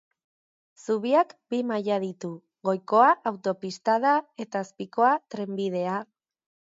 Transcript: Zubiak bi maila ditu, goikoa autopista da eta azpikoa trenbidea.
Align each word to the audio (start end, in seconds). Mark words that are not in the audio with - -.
Zubiak 0.83 1.35
bi 1.53 1.59
maila 1.71 1.99
ditu, 2.05 2.31
goikoa 2.69 3.11
autopista 3.33 3.99
da 4.07 4.15
eta 4.47 4.65
azpikoa 4.67 5.13
trenbidea. 5.35 6.01